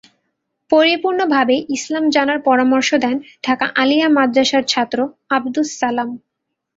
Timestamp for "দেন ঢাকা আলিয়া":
3.03-4.07